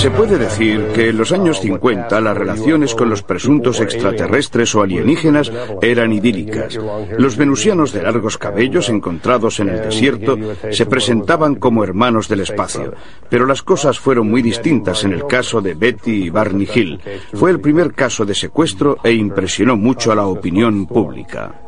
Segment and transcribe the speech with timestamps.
[0.00, 4.80] Se puede decir que en los años 50 las relaciones con los presuntos extraterrestres o
[4.80, 6.78] alienígenas eran idílicas.
[7.18, 10.38] Los venusianos de largos cabellos encontrados en el desierto
[10.70, 12.94] se presentaban como hermanos del espacio.
[13.28, 16.98] Pero las cosas fueron muy distintas en el caso de Betty y Barney Hill.
[17.34, 21.60] Fue el primer caso de secuestro e impresionó mucho a la opinión pública.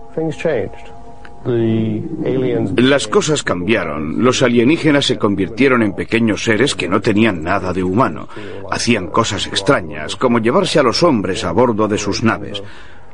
[1.44, 4.22] Las cosas cambiaron.
[4.22, 8.28] Los alienígenas se convirtieron en pequeños seres que no tenían nada de humano.
[8.70, 12.62] Hacían cosas extrañas, como llevarse a los hombres a bordo de sus naves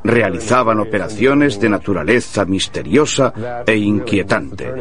[0.03, 4.73] realizaban operaciones de naturaleza misteriosa e inquietante.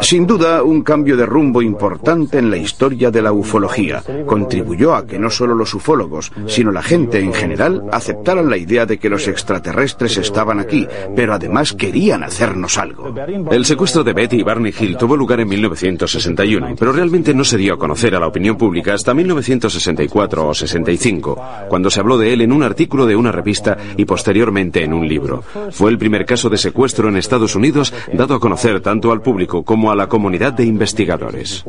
[0.00, 5.06] Sin duda, un cambio de rumbo importante en la historia de la ufología contribuyó a
[5.06, 9.08] que no solo los ufólogos, sino la gente en general aceptaran la idea de que
[9.08, 13.14] los extraterrestres estaban aquí, pero además querían hacernos algo.
[13.50, 17.56] El secuestro de Betty y Barney Hill tuvo lugar en 1961, pero realmente no se
[17.56, 22.32] dio a conocer a la opinión pública hasta 1964 o 65, cuando se habló de
[22.32, 23.65] él en un artículo de una revista
[23.96, 25.42] y posteriormente en un libro.
[25.70, 29.62] Fue el primer caso de secuestro en Estados Unidos dado a conocer tanto al público
[29.62, 31.64] como a la comunidad de investigadores.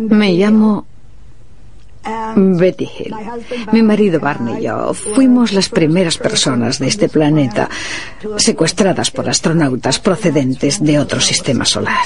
[0.00, 0.86] Me llamo
[2.34, 3.14] Betty Hill.
[3.72, 7.68] Mi marido Barney y yo fuimos las primeras personas de este planeta
[8.36, 12.02] secuestradas por astronautas procedentes de otro sistema solar.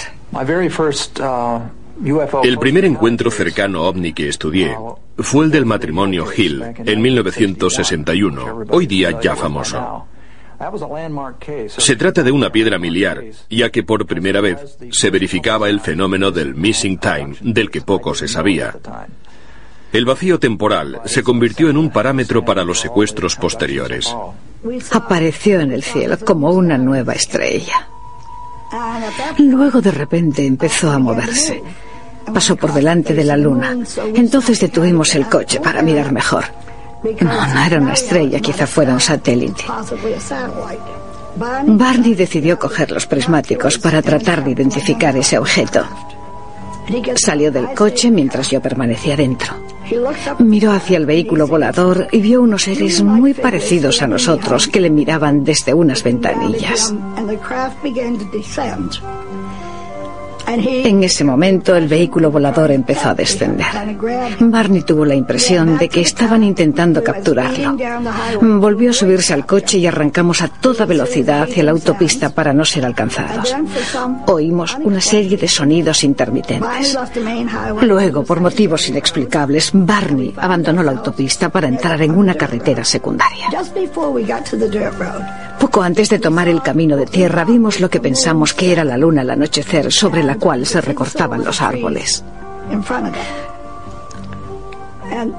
[2.42, 4.76] El primer encuentro cercano ovni que estudié
[5.18, 10.06] fue el del matrimonio Hill en 1961, hoy día ya famoso.
[11.68, 16.30] Se trata de una piedra miliar, ya que por primera vez se verificaba el fenómeno
[16.30, 18.74] del missing time, del que poco se sabía.
[19.92, 24.14] El vacío temporal se convirtió en un parámetro para los secuestros posteriores.
[24.90, 27.88] Apareció en el cielo como una nueva estrella.
[29.38, 31.62] Luego de repente empezó a moverse.
[32.32, 33.76] Pasó por delante de la luna.
[34.14, 36.44] Entonces detuvimos el coche para mirar mejor.
[37.20, 39.64] No, no era una estrella, quizá fuera un satélite.
[41.66, 45.84] Barney decidió coger los prismáticos para tratar de identificar ese objeto.
[47.16, 49.54] Salió del coche mientras yo permanecía dentro.
[50.38, 54.90] Miró hacia el vehículo volador y vio unos seres muy parecidos a nosotros que le
[54.90, 56.94] miraban desde unas ventanillas.
[60.46, 63.66] En ese momento el vehículo volador empezó a descender.
[64.38, 67.76] Barney tuvo la impresión de que estaban intentando capturarlo.
[68.40, 72.64] Volvió a subirse al coche y arrancamos a toda velocidad hacia la autopista para no
[72.64, 73.54] ser alcanzados.
[74.26, 76.96] Oímos una serie de sonidos intermitentes.
[77.82, 83.48] Luego, por motivos inexplicables, Barney abandonó la autopista para entrar en una carretera secundaria.
[85.58, 88.96] Poco antes de tomar el camino de tierra vimos lo que pensamos que era la
[88.96, 92.24] luna al anochecer sobre la cual se recortaban los árboles.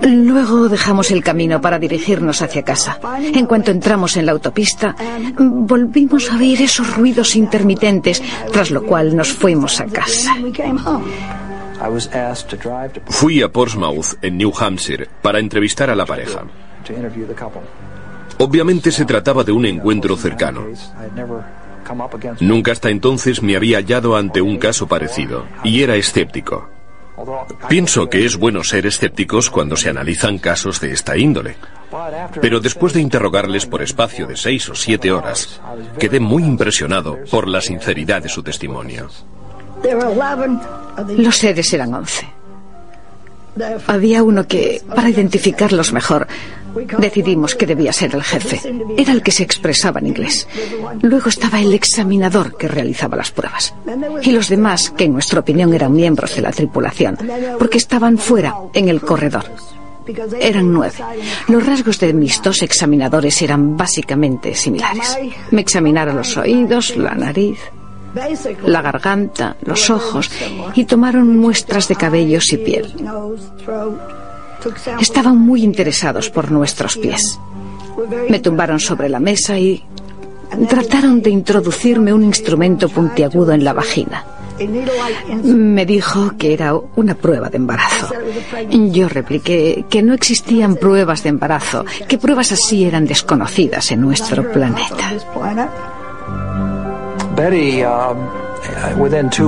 [0.01, 3.00] Luego dejamos el camino para dirigirnos hacia casa.
[3.19, 4.95] En cuanto entramos en la autopista,
[5.38, 10.35] volvimos a oír esos ruidos intermitentes, tras lo cual nos fuimos a casa.
[13.07, 16.44] Fui a Portsmouth, en New Hampshire, para entrevistar a la pareja.
[18.39, 20.65] Obviamente se trataba de un encuentro cercano.
[22.39, 26.69] Nunca hasta entonces me había hallado ante un caso parecido, y era escéptico.
[27.67, 31.55] Pienso que es bueno ser escépticos cuando se analizan casos de esta índole.
[32.41, 35.59] Pero después de interrogarles por espacio de seis o siete horas,
[35.97, 39.09] quedé muy impresionado por la sinceridad de su testimonio.
[41.17, 42.27] Los seres eran once.
[43.87, 46.27] Había uno que, para identificarlos mejor,
[47.00, 48.62] decidimos que debía ser el jefe.
[48.97, 50.47] Era el que se expresaba en inglés.
[51.01, 53.74] Luego estaba el examinador que realizaba las pruebas.
[54.24, 57.18] Y los demás, que en nuestra opinión eran miembros de la tripulación,
[57.57, 59.45] porque estaban fuera, en el corredor.
[60.39, 60.95] Eran nueve.
[61.47, 65.18] Los rasgos de mis dos examinadores eran básicamente similares.
[65.51, 67.59] Me examinaron los oídos, la nariz,
[68.63, 70.31] la garganta, los ojos
[70.75, 72.94] y tomaron muestras de cabellos y piel.
[75.00, 77.39] Estaban muy interesados por nuestros pies.
[78.30, 79.83] Me tumbaron sobre la mesa y
[80.69, 84.25] trataron de introducirme un instrumento puntiagudo en la vagina.
[85.44, 88.09] Me dijo que era una prueba de embarazo.
[88.69, 94.51] Yo repliqué que no existían pruebas de embarazo, que pruebas así eran desconocidas en nuestro
[94.51, 95.13] planeta.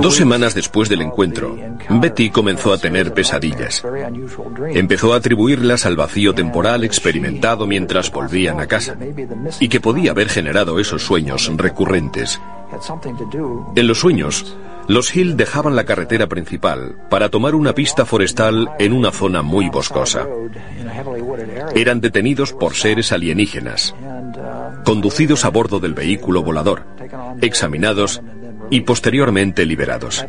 [0.00, 1.56] Dos semanas después del encuentro,
[1.88, 3.82] Betty comenzó a tener pesadillas.
[4.72, 8.96] Empezó a atribuirlas al vacío temporal experimentado mientras volvían a casa
[9.58, 12.40] y que podía haber generado esos sueños recurrentes.
[13.74, 14.56] En los sueños,
[14.86, 19.68] Los Hill dejaban la carretera principal para tomar una pista forestal en una zona muy
[19.68, 20.26] boscosa.
[21.74, 23.94] Eran detenidos por seres alienígenas,
[24.84, 26.84] conducidos a bordo del vehículo volador,
[27.40, 28.22] examinados
[28.70, 30.24] y posteriormente liberados.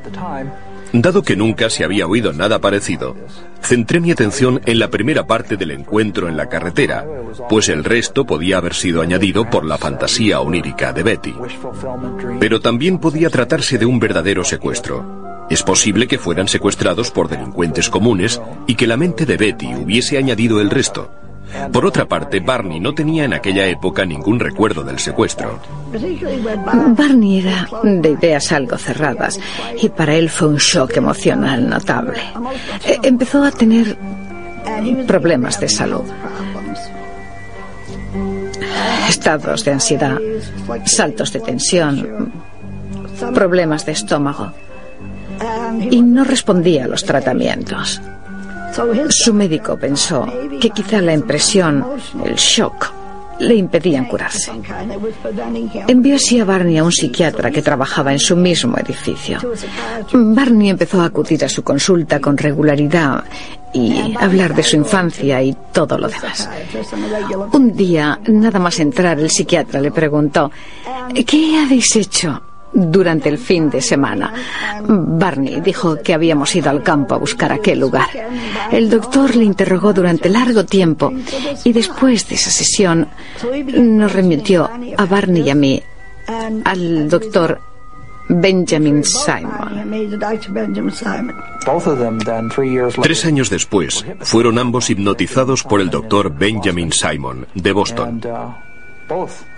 [0.94, 3.16] Dado que nunca se había oído nada parecido,
[3.62, 7.06] centré mi atención en la primera parte del encuentro en la carretera,
[7.48, 11.36] pues el resto podía haber sido añadido por la fantasía onírica de Betty.
[12.40, 15.48] Pero también podía tratarse de un verdadero secuestro.
[15.50, 20.18] Es posible que fueran secuestrados por delincuentes comunes y que la mente de Betty hubiese
[20.18, 21.12] añadido el resto.
[21.72, 25.60] Por otra parte, Barney no tenía en aquella época ningún recuerdo del secuestro.
[26.98, 29.40] Barney era de ideas algo cerradas
[29.82, 32.20] y para él fue un shock emocional notable.
[32.86, 33.98] Eh, empezó a tener
[35.08, 36.04] problemas de salud.
[39.08, 40.18] Estados de ansiedad,
[40.86, 42.32] saltos de tensión,
[43.34, 44.54] problemas de estómago.
[45.90, 48.02] Y no respondía a los tratamientos.
[49.10, 50.26] Su médico pensó
[50.60, 51.86] que quizá la impresión,
[52.24, 52.92] el shock,
[53.42, 54.52] le impedían curarse.
[55.88, 59.40] Envió así a Barney a un psiquiatra que trabajaba en su mismo edificio.
[60.14, 63.24] Barney empezó a acudir a su consulta con regularidad
[63.74, 66.50] y hablar de su infancia y todo lo demás.
[67.54, 70.52] Un día, nada más entrar, el psiquiatra le preguntó,
[71.26, 72.42] ¿qué habéis hecho
[72.74, 74.34] durante el fin de semana.
[74.88, 78.10] Barney dijo que habíamos ido al campo a buscar aquel lugar.
[78.72, 81.12] El doctor le interrogó durante largo tiempo
[81.64, 83.08] y después de esa sesión
[83.74, 85.84] nos remitió a Barney y a mí
[86.66, 87.60] al doctor
[88.30, 89.92] Benjamin Simon.
[93.02, 98.22] Tres años después, fueron ambos hipnotizados por el doctor Benjamin Simon, de Boston.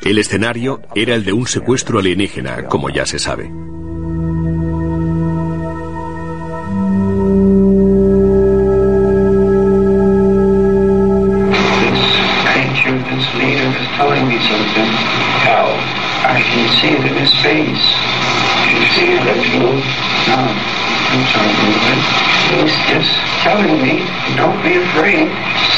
[0.02, 3.52] El escenario era el de un secuestro alienígena, como ya se sabe.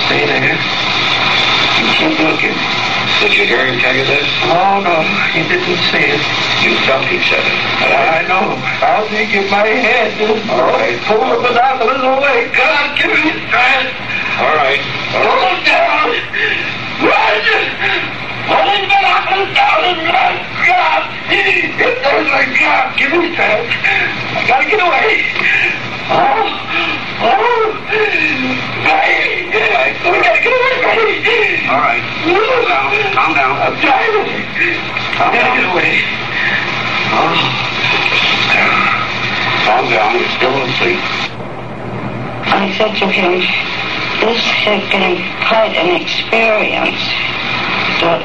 [0.05, 0.55] Stay there.
[1.97, 2.84] Keep looking.
[3.21, 4.27] Did you hear him tell you this?
[4.49, 5.01] Oh, no,
[5.33, 6.21] he didn't say it.
[6.61, 7.57] You felt he said it.
[7.85, 8.57] I know.
[8.81, 10.13] I'll think in my head.
[10.49, 10.97] All right.
[11.05, 12.49] Pull the binoculars away.
[12.53, 13.93] God, give me strength.
[14.41, 14.81] All right.
[15.15, 15.35] All right.
[15.35, 16.07] Pull it down.
[17.05, 17.37] Run!
[18.47, 20.33] Pull the binoculars down and run.
[20.65, 21.01] God!
[21.27, 23.73] If there's a God, give me strength.
[24.33, 25.27] I gotta get away.
[26.07, 26.94] Oh!
[31.65, 32.03] All right.
[32.21, 32.93] Calm down.
[33.15, 33.57] Calm down.
[33.57, 36.05] I'm gotta get away.
[39.65, 40.13] Calm down.
[40.37, 41.01] Still asleep.
[42.47, 43.41] I said to him,
[44.21, 45.17] this has been
[45.49, 47.01] quite an experience
[48.05, 48.21] that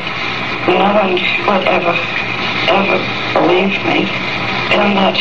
[0.69, 1.17] no one
[1.49, 1.97] would ever,
[2.69, 3.01] ever
[3.33, 4.05] believe me.
[4.77, 5.17] And that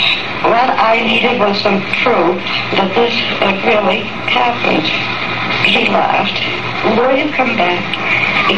[0.48, 2.40] what I needed was some proof
[2.80, 3.12] that this
[3.44, 4.88] had really happened.
[5.68, 6.40] He laughed.
[6.96, 7.84] Will you come back?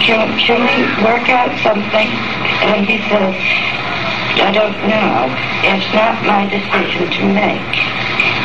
[0.06, 2.10] Can, can we work out something?
[2.70, 3.34] And he said,
[4.40, 5.26] I don't know.
[5.66, 7.74] It's not my decision to make.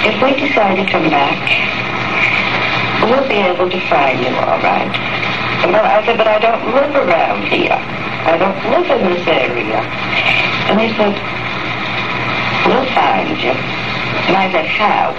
[0.09, 1.37] If we decide to come back,
[3.05, 4.91] we'll be able to find you all right.
[5.61, 7.77] But I said, but I don't live around here.
[7.77, 9.85] I don't live in this area.
[10.73, 11.15] And he said,
[12.67, 13.55] we'll find you.
[14.27, 15.15] And I said, how?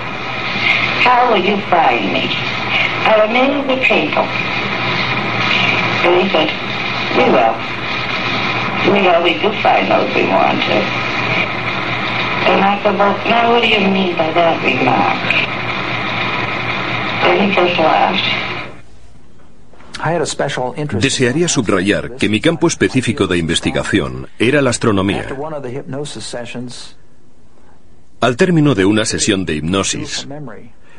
[1.03, 2.27] How will you find me?
[3.07, 4.27] I remain the people.
[6.03, 6.49] And he said,
[7.17, 7.55] we will.
[8.93, 10.79] We always do find those we want to.
[12.47, 15.19] And I said, well, now what do you mean by that remark?
[17.27, 18.47] And he just laughed.
[21.01, 25.25] Desearía subrayar que mi campo específico de investigación era la astronomía.
[28.19, 30.27] Al término de una sesión de hipnosis,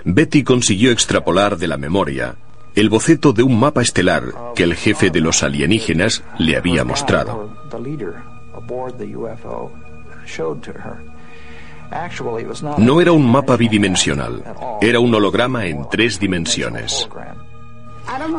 [0.04, 2.36] Betty consiguió extrapolar de la memoria
[2.74, 4.22] el boceto de un mapa estelar
[4.54, 7.52] que el jefe de los alienígenas le había mostrado.
[12.78, 14.44] No era un mapa bidimensional,
[14.80, 17.08] era un holograma en tres dimensiones.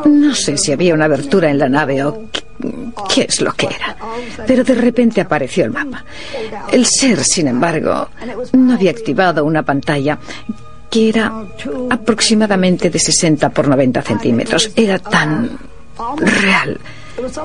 [0.04, 2.24] No sé si había una abertura en la nave o
[3.08, 3.96] qué es lo que era,
[4.46, 6.04] pero de repente apareció el mapa.
[6.70, 8.08] El ser, sin embargo,
[8.52, 10.18] no había activado una pantalla
[10.90, 11.32] que era
[11.88, 14.70] aproximadamente de 60 por 90 centímetros.
[14.74, 15.58] Era tan
[16.16, 16.78] real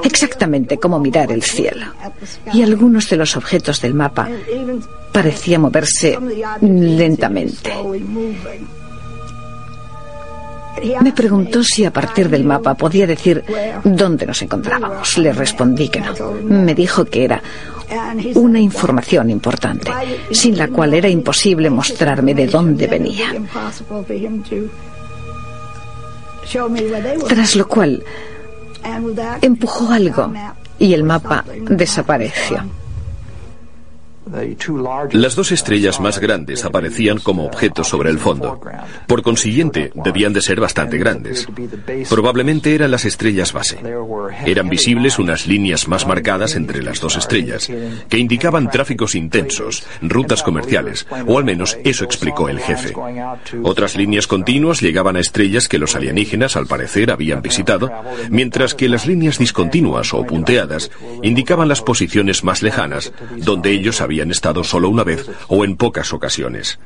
[0.04, 1.86] exactamente como mirar el cielo.
[2.54, 4.30] Y algunos de los objetos del mapa
[5.12, 6.18] parecían moverse
[6.62, 7.74] lentamente.
[11.02, 13.44] Me preguntó si a partir del mapa podía decir
[13.84, 15.18] dónde nos encontrábamos.
[15.18, 16.14] Le respondí que no.
[16.44, 17.42] Me dijo que era
[18.36, 19.92] una información importante,
[20.32, 23.34] sin la cual era imposible mostrarme de dónde venía.
[27.28, 28.04] Tras lo cual,
[29.42, 30.32] empujó algo
[30.78, 32.64] y el mapa desapareció.
[35.12, 38.60] Las dos estrellas más grandes aparecían como objetos sobre el fondo.
[39.08, 41.48] Por consiguiente, debían de ser bastante grandes.
[42.10, 43.78] Probablemente eran las estrellas base.
[44.46, 47.70] Eran visibles unas líneas más marcadas entre las dos estrellas,
[48.10, 52.94] que indicaban tráficos intensos, rutas comerciales, o al menos eso explicó el jefe.
[53.64, 57.92] Otras líneas continuas llegaban a estrellas que los alienígenas, al parecer, habían visitado,
[58.32, 60.90] mientras que las líneas discontinuas o punteadas
[61.22, 65.76] indicaban las posiciones más lejanas, donde ellos habían habían estado solo una vez o en
[65.76, 66.80] pocas ocasiones.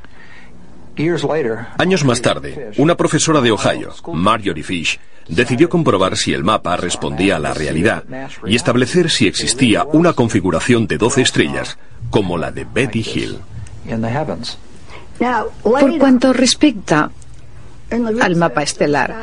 [1.78, 7.36] Años más tarde, una profesora de Ohio, Marjorie Fish, decidió comprobar si el mapa respondía
[7.36, 8.04] a la realidad
[8.46, 11.78] y establecer si existía una configuración de 12 estrellas
[12.10, 13.38] como la de Betty Hill.
[15.62, 17.12] Por cuanto respecta
[17.92, 19.16] al mapa estelar,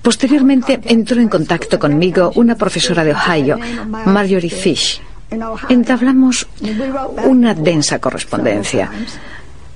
[0.00, 3.58] posteriormente entró en contacto conmigo una profesora de Ohio,
[4.06, 5.02] Marjorie Fish,
[5.68, 6.46] Entablamos
[7.24, 8.90] una densa correspondencia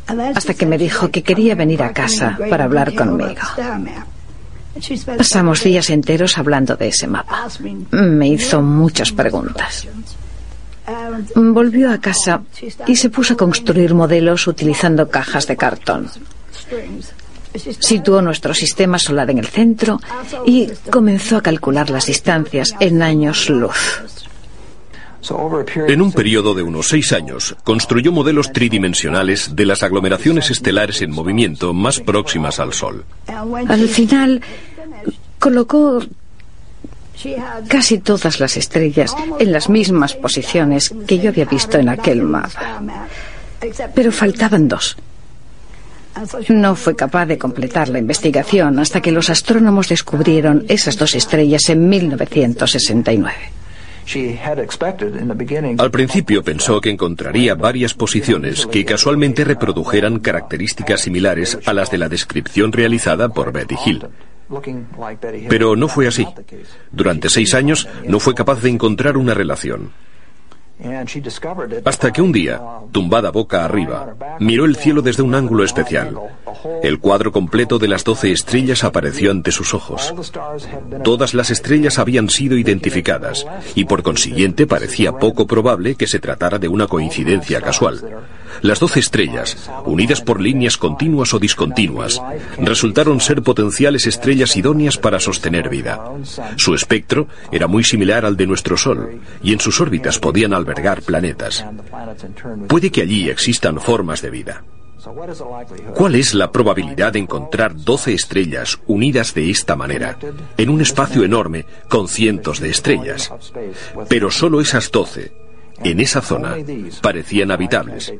[0.07, 3.41] hasta que me dijo que quería venir a casa para hablar conmigo.
[5.17, 7.49] Pasamos días enteros hablando de ese mapa.
[7.93, 9.87] Me hizo muchas preguntas.
[11.35, 12.43] Volvió a casa
[12.87, 16.11] y se puso a construir modelos utilizando cajas de cartón.
[17.79, 20.01] Situó nuestro sistema solar en el centro
[20.45, 24.03] y comenzó a calcular las distancias en años luz.
[25.89, 31.11] En un periodo de unos seis años, construyó modelos tridimensionales de las aglomeraciones estelares en
[31.11, 33.05] movimiento más próximas al Sol.
[33.27, 34.43] Al final,
[35.39, 36.03] colocó
[37.69, 42.83] casi todas las estrellas en las mismas posiciones que yo había visto en aquel mapa.
[43.95, 44.97] Pero faltaban dos.
[46.49, 51.69] No fue capaz de completar la investigación hasta que los astrónomos descubrieron esas dos estrellas
[51.71, 53.35] en 1969.
[55.79, 61.99] Al principio pensó que encontraría varias posiciones que casualmente reprodujeran características similares a las de
[61.99, 64.07] la descripción realizada por Betty Hill.
[65.49, 66.27] Pero no fue así.
[66.93, 69.93] Durante seis años no fue capaz de encontrar una relación.
[71.85, 76.19] Hasta que un día, tumbada boca arriba, miró el cielo desde un ángulo especial.
[76.83, 80.15] El cuadro completo de las doce estrellas apareció ante sus ojos.
[81.03, 86.59] Todas las estrellas habían sido identificadas y por consiguiente parecía poco probable que se tratara
[86.59, 88.25] de una coincidencia casual.
[88.63, 92.23] Las doce estrellas, unidas por líneas continuas o discontinuas,
[92.59, 96.01] resultaron ser potenciales estrellas idóneas para sostener vida.
[96.57, 101.03] Su espectro era muy similar al de nuestro Sol y en sus órbitas podían albergar
[101.03, 101.65] planetas.
[102.69, 104.65] Puede que allí existan formas de vida.
[105.95, 110.19] ¿Cuál es la probabilidad de encontrar 12 estrellas unidas de esta manera,
[110.57, 113.33] en un espacio enorme con cientos de estrellas?
[114.09, 115.33] Pero solo esas 12,
[115.83, 116.57] en esa zona,
[117.03, 118.15] parecían habitables,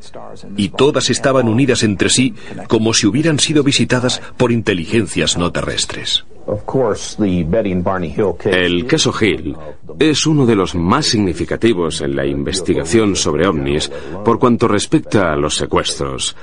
[0.57, 2.35] y todas estaban unidas entre sí
[2.69, 6.25] como si hubieran sido visitadas por inteligencias no terrestres.
[8.45, 9.57] El caso Hill
[9.99, 13.91] es uno de los más significativos en la investigación sobre ovnis
[14.25, 16.37] por cuanto respecta a los secuestros.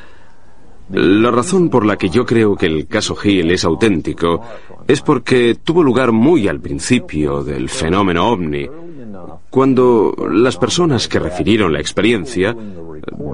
[0.94, 4.42] La razón por la que yo creo que el caso Hill es auténtico
[4.88, 8.68] es porque tuvo lugar muy al principio del fenómeno ovni,
[9.50, 12.56] cuando las personas que refirieron la experiencia,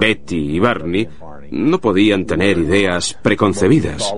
[0.00, 1.08] Betty y Barney,
[1.50, 4.14] no podían tener ideas preconcebidas.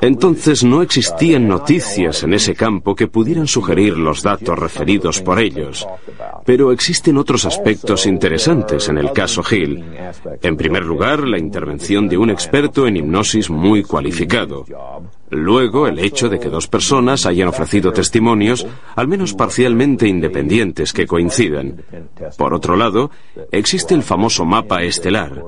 [0.00, 5.86] Entonces no existían noticias en ese campo que pudieran sugerir los datos referidos por ellos.
[6.44, 9.84] Pero existen otros aspectos interesantes en el caso Hill.
[10.42, 14.64] En primer lugar, la intervención de un experto en hipnosis muy cualificado.
[15.30, 21.06] Luego, el hecho de que dos personas hayan ofrecido testimonios, al menos parcialmente independientes, que
[21.06, 21.82] coincidan.
[22.38, 23.10] Por otro lado,
[23.50, 25.42] existe el famoso mapa estelar.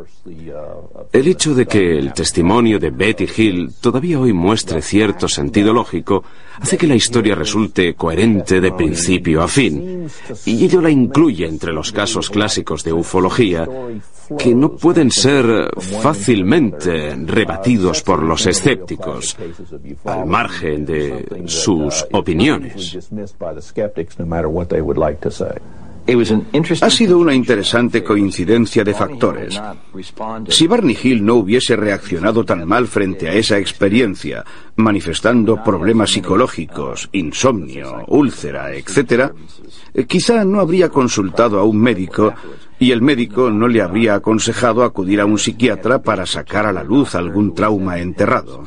[1.12, 6.24] El hecho de que el testimonio de Betty Hill todavía hoy muestre cierto sentido lógico
[6.60, 10.08] hace que la historia resulte coherente de principio a fin,
[10.44, 13.66] y ello la incluye entre los casos clásicos de ufología
[14.36, 15.70] que no pueden ser
[16.02, 19.36] fácilmente rebatidos por los escépticos.
[20.04, 22.98] Al margen de sus opiniones.
[26.80, 29.60] Ha sido una interesante coincidencia de factores.
[30.48, 34.42] Si Barney Hill no hubiese reaccionado tan mal frente a esa experiencia,
[34.76, 39.32] manifestando problemas psicológicos, insomnio, úlcera, etc.,
[40.06, 42.32] quizá no habría consultado a un médico
[42.78, 46.84] y el médico no le habría aconsejado acudir a un psiquiatra para sacar a la
[46.84, 48.64] luz algún trauma enterrado.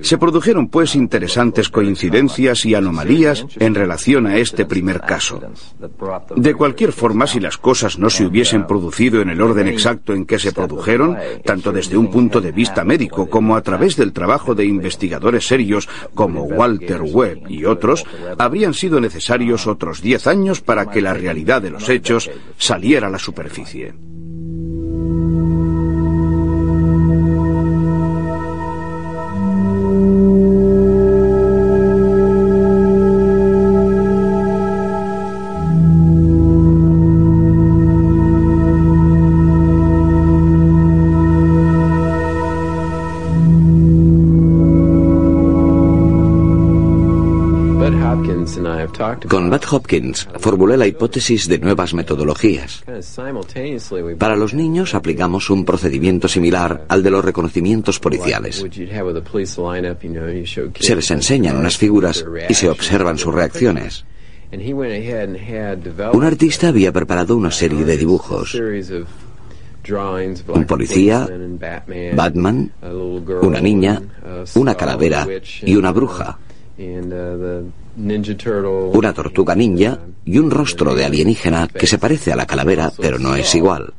[0.00, 5.40] Se produjeron, pues, interesantes coincidencias y anomalías en relación a este primer caso.
[6.36, 10.26] De cualquier forma, si las cosas no se hubiesen producido en el orden exacto en
[10.26, 14.54] que se produjeron, tanto desde un punto de vista médico como a través del trabajo
[14.54, 18.04] de investigadores serios como Walter Webb y otros,
[18.38, 23.10] habrían sido necesarios otros diez años para que la realidad de los hechos saliera a
[23.10, 24.07] la superficie superficie.
[49.28, 52.82] Con Matt Hopkins formulé la hipótesis de nuevas metodologías.
[54.18, 58.64] Para los niños aplicamos un procedimiento similar al de los reconocimientos policiales.
[60.80, 64.04] Se les enseñan unas figuras y se observan sus reacciones.
[66.12, 68.54] Un artista había preparado una serie de dibujos.
[70.48, 71.28] Un policía,
[72.14, 72.72] Batman,
[73.42, 74.02] una niña,
[74.54, 75.26] una calavera
[75.62, 76.38] y una bruja
[77.98, 83.18] una tortuga ninja y un rostro de alienígena que se parece a la calavera pero
[83.18, 83.92] no es igual.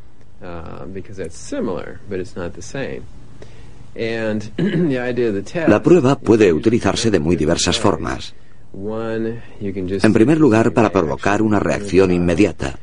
[5.67, 8.33] La prueba puede utilizarse de muy diversas formas.
[8.71, 12.79] En primer lugar, para provocar una reacción inmediata.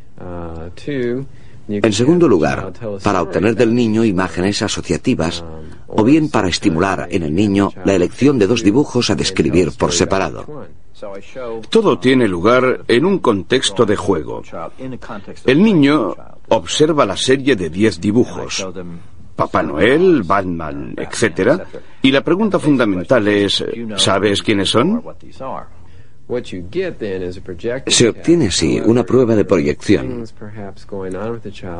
[1.68, 5.42] En segundo lugar, para obtener del niño imágenes asociativas
[5.88, 9.92] o bien para estimular en el niño la elección de dos dibujos a describir por
[9.92, 10.66] separado.
[11.68, 14.42] Todo tiene lugar en un contexto de juego.
[15.44, 16.14] El niño
[16.48, 18.66] observa la serie de diez dibujos.
[19.34, 21.60] Papá Noel, Batman, etc.
[22.00, 23.62] Y la pregunta fundamental es,
[23.96, 25.02] ¿sabes quiénes son?
[27.86, 30.24] Se obtiene así una prueba de proyección.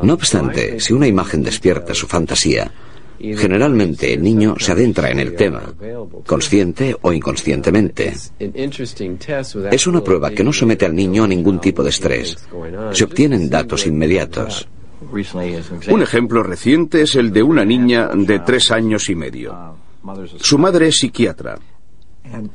[0.03, 2.71] No obstante, si una imagen despierta su fantasía,
[3.19, 5.63] Generalmente el niño se adentra en el tema,
[6.25, 8.13] consciente o inconscientemente.
[9.71, 12.37] Es una prueba que no somete al niño a ningún tipo de estrés.
[12.91, 14.67] Se obtienen datos inmediatos.
[15.89, 19.75] Un ejemplo reciente es el de una niña de tres años y medio.
[20.39, 21.57] Su madre es psiquiatra.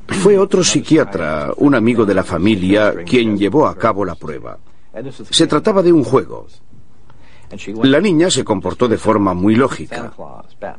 [0.08, 4.58] Fue otro psiquiatra, un amigo de la familia, quien llevó a cabo la prueba.
[5.30, 6.46] Se trataba de un juego.
[7.82, 10.12] La niña se comportó de forma muy lógica.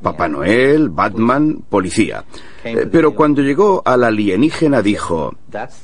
[0.01, 2.23] Papá Noel, Batman, policía.
[2.63, 5.33] Eh, pero cuando llegó al alienígena dijo,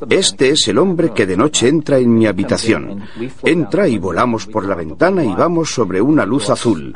[0.10, 3.04] este es el hombre que de noche entra en mi habitación.
[3.44, 6.94] Entra y volamos por la ventana y vamos sobre una luz azul.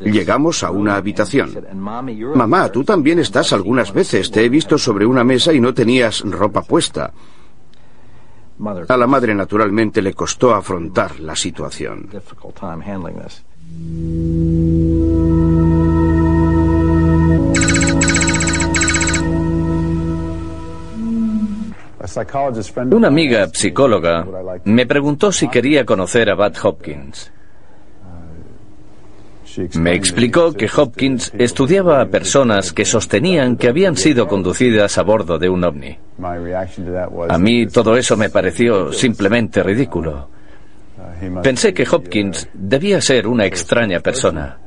[0.00, 1.50] Llegamos a una habitación.
[2.34, 4.30] Mamá, tú también estás algunas veces.
[4.30, 7.12] Te he visto sobre una mesa y no tenías ropa puesta.
[8.88, 12.08] A la madre naturalmente le costó afrontar la situación.
[22.90, 24.26] Una amiga psicóloga
[24.64, 27.32] me preguntó si quería conocer a Bud Hopkins.
[29.74, 35.38] Me explicó que Hopkins estudiaba a personas que sostenían que habían sido conducidas a bordo
[35.38, 35.98] de un ovni.
[37.28, 40.28] A mí todo eso me pareció simplemente ridículo.
[41.42, 44.58] Pensé que Hopkins debía ser una extraña persona.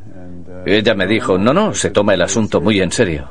[0.65, 3.30] Ella me dijo, no, no, se toma el asunto muy en serio.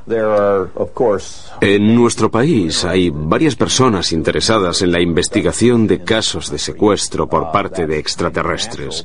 [1.60, 7.50] En nuestro país hay varias personas interesadas en la investigación de casos de secuestro por
[7.50, 9.04] parte de extraterrestres.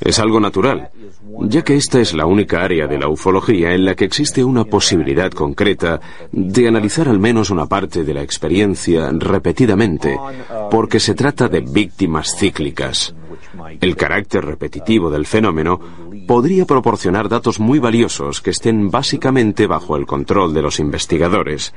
[0.00, 0.90] Es algo natural,
[1.40, 4.64] ya que esta es la única área de la ufología en la que existe una
[4.64, 6.00] posibilidad concreta
[6.32, 10.18] de analizar al menos una parte de la experiencia repetidamente,
[10.70, 13.14] porque se trata de víctimas cíclicas.
[13.80, 15.80] El carácter repetitivo del fenómeno
[16.28, 21.72] podría proporcionar datos muy valiosos que estén básicamente bajo el control de los investigadores.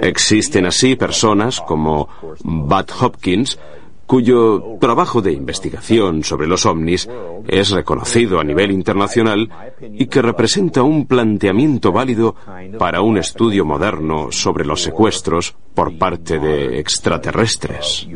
[0.00, 2.08] Existen así personas como
[2.44, 3.58] Bud Hopkins,
[4.06, 7.08] cuyo trabajo de investigación sobre los ovnis
[7.48, 9.50] es reconocido a nivel internacional
[9.80, 12.36] y que representa un planteamiento válido
[12.78, 18.06] para un estudio moderno sobre los secuestros por parte de extraterrestres.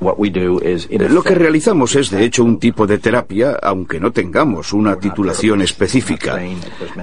[0.00, 5.62] Lo que realizamos es de hecho un tipo de terapia, aunque no tengamos una titulación
[5.62, 6.40] específica.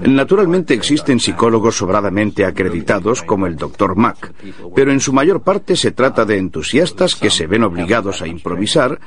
[0.06, 3.96] Naturalmente existen psicólogos sobradamente acreditados como el Dr.
[3.96, 4.34] Mack,
[4.76, 9.00] pero en su mayor parte se trata de entusiastas que se ven obligados a improvisar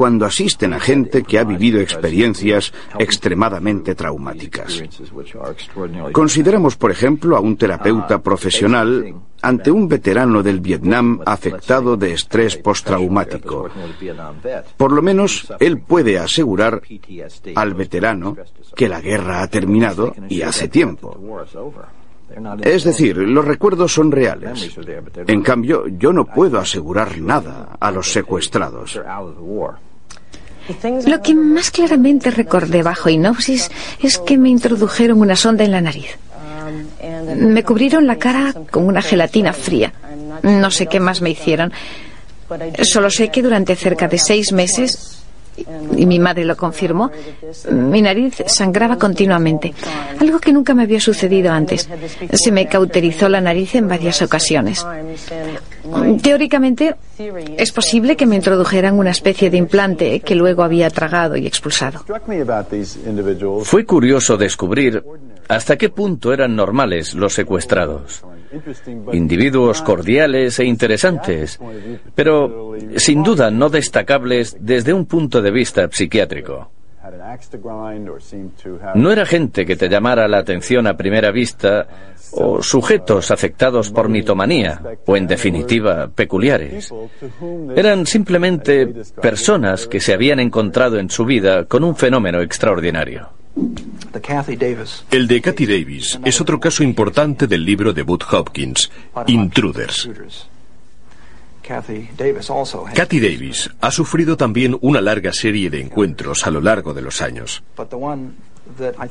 [0.00, 4.82] cuando asisten a gente que ha vivido experiencias extremadamente traumáticas.
[6.12, 12.56] Consideramos, por ejemplo, a un terapeuta profesional ante un veterano del Vietnam afectado de estrés
[12.56, 13.68] postraumático.
[14.78, 16.80] Por lo menos, él puede asegurar
[17.54, 18.38] al veterano
[18.74, 21.14] que la guerra ha terminado y hace tiempo.
[22.62, 24.76] Es decir, los recuerdos son reales.
[25.26, 29.00] En cambio, yo no puedo asegurar nada a los secuestrados.
[31.06, 33.70] Lo que más claramente recordé bajo hipnosis
[34.00, 36.16] es que me introdujeron una sonda en la nariz.
[37.36, 39.92] Me cubrieron la cara con una gelatina fría.
[40.42, 41.72] No sé qué más me hicieron.
[42.82, 45.19] Solo sé que durante cerca de seis meses
[45.96, 47.10] y mi madre lo confirmó,
[47.70, 49.74] mi nariz sangraba continuamente,
[50.18, 51.88] algo que nunca me había sucedido antes.
[52.32, 54.86] Se me cauterizó la nariz en varias ocasiones.
[56.22, 56.96] Teóricamente,
[57.56, 62.04] es posible que me introdujeran una especie de implante que luego había tragado y expulsado.
[63.64, 65.02] Fue curioso descubrir
[65.48, 68.22] hasta qué punto eran normales los secuestrados.
[69.12, 71.58] Individuos cordiales e interesantes,
[72.14, 76.70] pero sin duda no destacables desde un punto de vista psiquiátrico.
[78.94, 81.86] No era gente que te llamara la atención a primera vista
[82.32, 86.92] o sujetos afectados por mitomanía o en definitiva peculiares.
[87.74, 88.86] Eran simplemente
[89.20, 93.39] personas que se habían encontrado en su vida con un fenómeno extraordinario.
[95.10, 98.90] El de Kathy Davis es otro caso importante del libro de Bud Hopkins,
[99.26, 100.08] Intruders.
[102.94, 107.22] Kathy Davis ha sufrido también una larga serie de encuentros a lo largo de los
[107.22, 107.62] años.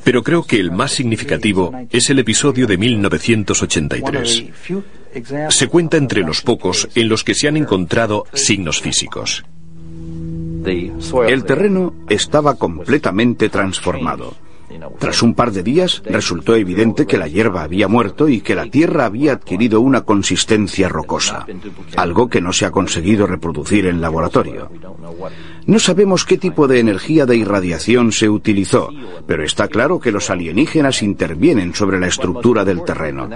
[0.04, 4.44] Pero creo que el más significativo es el episodio de 1983.
[5.48, 9.44] Se cuenta entre los pocos en los que se han encontrado signos físicos.
[11.26, 14.34] El terreno estaba completamente transformado.
[14.98, 18.66] Tras un par de días resultó evidente que la hierba había muerto y que la
[18.66, 21.46] tierra había adquirido una consistencia rocosa,
[21.96, 24.70] algo que no se ha conseguido reproducir en laboratorio.
[25.66, 28.88] No sabemos qué tipo de energía de irradiación se utilizó,
[29.26, 33.28] pero está claro que los alienígenas intervienen sobre la estructura del terreno.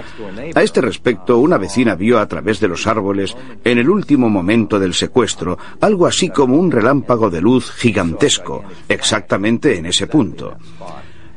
[0.54, 4.78] A este respecto, una vecina vio a través de los árboles, en el último momento
[4.78, 10.56] del secuestro, algo así como un relámpago de luz gigantesco, exactamente en ese punto.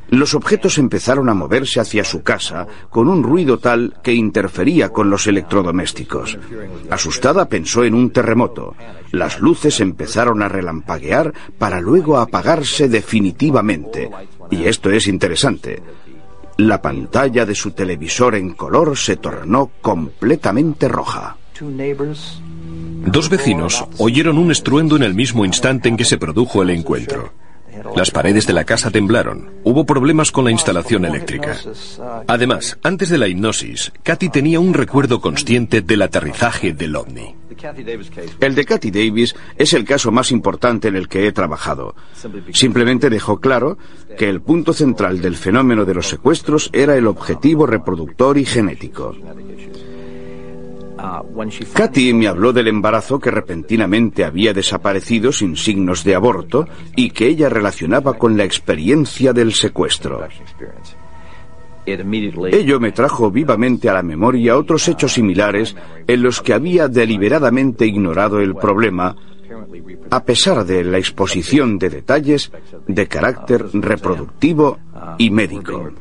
[0.09, 5.09] Los objetos empezaron a moverse hacia su casa con un ruido tal que interfería con
[5.09, 6.37] los electrodomésticos.
[6.89, 8.75] Asustada pensó en un terremoto.
[9.11, 14.09] Las luces empezaron a relampaguear para luego apagarse definitivamente.
[14.49, 15.83] Y esto es interesante.
[16.57, 21.37] La pantalla de su televisor en color se tornó completamente roja.
[23.05, 27.33] Dos vecinos oyeron un estruendo en el mismo instante en que se produjo el encuentro.
[27.95, 29.51] Las paredes de la casa temblaron.
[29.63, 31.57] Hubo problemas con la instalación eléctrica.
[32.27, 37.35] Además, antes de la hipnosis, Kathy tenía un recuerdo consciente del aterrizaje del ovni.
[38.39, 41.95] El de Kathy Davis es el caso más importante en el que he trabajado.
[42.53, 43.77] Simplemente dejó claro
[44.17, 49.15] que el punto central del fenómeno de los secuestros era el objetivo reproductor y genético.
[51.73, 57.27] Katy me habló del embarazo que repentinamente había desaparecido sin signos de aborto y que
[57.27, 60.27] ella relacionaba con la experiencia del secuestro.
[61.87, 67.85] Ello me trajo vivamente a la memoria otros hechos similares en los que había deliberadamente
[67.85, 69.15] ignorado el problema,
[70.09, 72.51] a pesar de la exposición de detalles
[72.87, 74.79] de carácter reproductivo
[75.17, 75.91] y médico.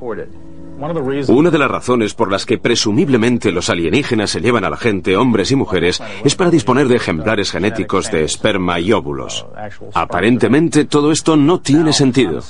[1.29, 5.17] Una de las razones por las que presumiblemente los alienígenas se llevan a la gente,
[5.17, 9.47] hombres y mujeres, es para disponer de ejemplares genéticos de esperma y óvulos.
[9.95, 12.41] Aparentemente todo esto no tiene sentido.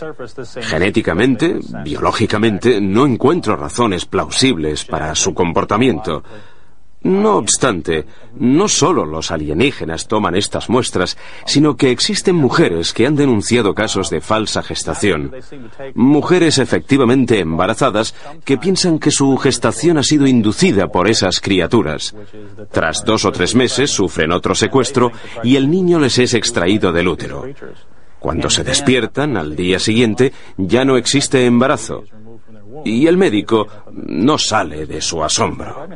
[0.63, 6.23] Genéticamente, biológicamente, no encuentro razones plausibles para su comportamiento.
[7.07, 8.05] No obstante,
[8.37, 14.11] no solo los alienígenas toman estas muestras, sino que existen mujeres que han denunciado casos
[14.11, 15.33] de falsa gestación.
[15.95, 18.13] Mujeres efectivamente embarazadas
[18.45, 22.13] que piensan que su gestación ha sido inducida por esas criaturas.
[22.73, 25.13] Tras dos o tres meses sufren otro secuestro
[25.45, 27.45] y el niño les es extraído del útero.
[28.19, 32.03] Cuando se despiertan, al día siguiente, ya no existe embarazo
[32.85, 35.89] y el médico no sale de su asombro.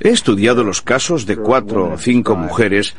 [0.00, 2.94] He estudiado los casos de cuatro o cinco mujeres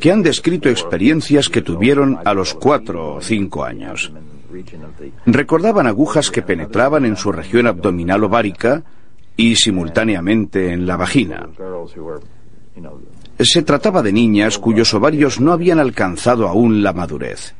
[0.00, 4.12] que han descrito experiencias que tuvieron a los cuatro o cinco años.
[5.26, 8.82] Recordaban agujas que penetraban en su región abdominal ovárica
[9.36, 11.48] y simultáneamente en la vagina.
[13.38, 17.54] Se trataba de niñas cuyos ovarios no habían alcanzado aún la madurez.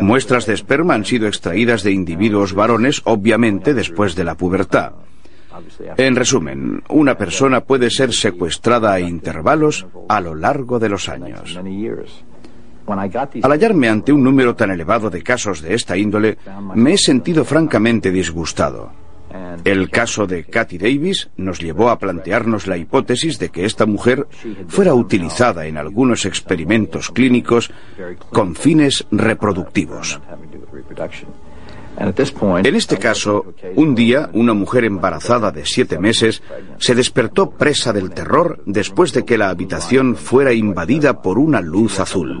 [0.00, 4.92] Muestras de esperma han sido extraídas de individuos varones, obviamente después de la pubertad.
[5.96, 11.58] En resumen, una persona puede ser secuestrada a intervalos a lo largo de los años.
[12.86, 16.38] Al hallarme ante un número tan elevado de casos de esta índole,
[16.74, 18.92] me he sentido francamente disgustado.
[19.64, 24.26] El caso de Kathy Davis nos llevó a plantearnos la hipótesis de que esta mujer
[24.68, 27.70] fuera utilizada en algunos experimentos clínicos
[28.32, 30.20] con fines reproductivos.
[31.98, 36.42] En este caso, un día, una mujer embarazada de siete meses
[36.78, 41.98] se despertó presa del terror después de que la habitación fuera invadida por una luz
[41.98, 42.40] azul.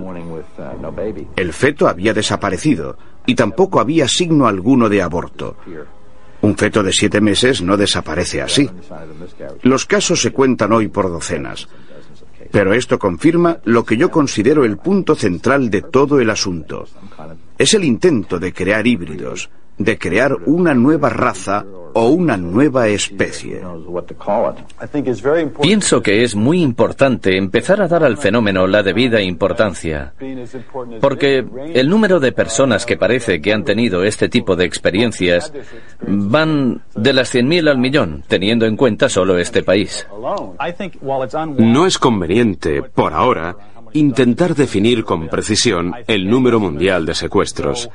[1.34, 2.96] El feto había desaparecido
[3.26, 5.56] y tampoco había signo alguno de aborto.
[6.40, 8.70] Un feto de siete meses no desaparece así.
[9.62, 11.68] Los casos se cuentan hoy por docenas.
[12.50, 16.86] Pero esto confirma lo que yo considero el punto central de todo el asunto.
[17.58, 21.64] Es el intento de crear híbridos, de crear una nueva raza
[21.94, 23.60] o una nueva especie.
[25.60, 30.12] Pienso que es muy importante empezar a dar al fenómeno la debida importancia,
[31.00, 35.52] porque el número de personas que parece que han tenido este tipo de experiencias
[36.06, 40.06] van de las 100.000 al millón, teniendo en cuenta solo este país.
[41.56, 43.56] No es conveniente, por ahora,
[43.92, 47.90] intentar definir con precisión el número mundial de secuestros.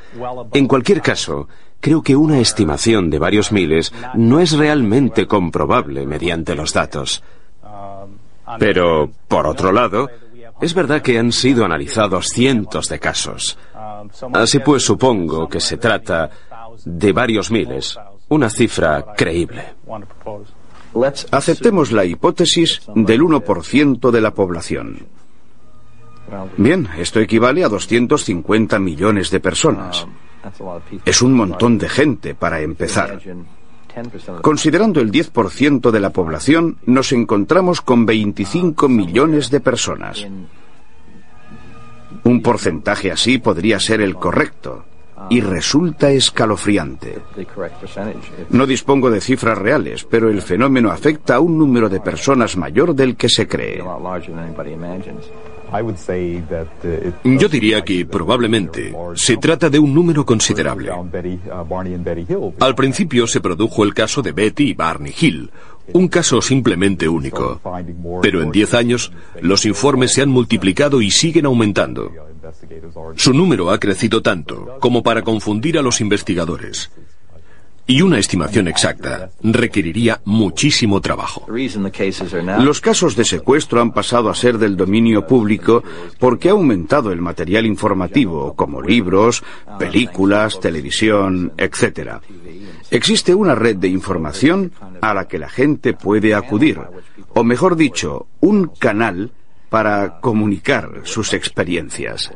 [0.53, 1.47] En cualquier caso,
[1.83, 7.21] creo que una estimación de varios miles no es realmente comprobable mediante los datos.
[8.57, 10.09] Pero, por otro lado,
[10.61, 13.57] es verdad que han sido analizados cientos de casos.
[14.31, 16.29] Así pues, supongo que se trata
[16.85, 19.73] de varios miles, una cifra creíble.
[21.31, 25.05] Aceptemos la hipótesis del 1% de la población.
[26.55, 30.07] Bien, esto equivale a 250 millones de personas.
[31.05, 33.19] Es un montón de gente para empezar.
[34.41, 40.25] Considerando el 10% de la población, nos encontramos con 25 millones de personas.
[42.23, 44.85] Un porcentaje así podría ser el correcto
[45.29, 47.19] y resulta escalofriante.
[48.49, 52.95] No dispongo de cifras reales, pero el fenómeno afecta a un número de personas mayor
[52.95, 53.83] del que se cree.
[57.23, 60.91] Yo diría que probablemente se trata de un número considerable.
[62.59, 65.49] Al principio se produjo el caso de Betty y Barney Hill,
[65.93, 67.59] un caso simplemente único.
[68.21, 72.11] Pero en 10 años los informes se han multiplicado y siguen aumentando.
[73.15, 76.91] Su número ha crecido tanto como para confundir a los investigadores.
[77.85, 81.45] Y una estimación exacta requeriría muchísimo trabajo.
[82.59, 85.83] Los casos de secuestro han pasado a ser del dominio público
[86.17, 89.43] porque ha aumentado el material informativo, como libros,
[89.77, 92.21] películas, televisión, etc.
[92.89, 96.79] Existe una red de información a la que la gente puede acudir,
[97.33, 99.31] o mejor dicho, un canal
[99.69, 102.31] para comunicar sus experiencias.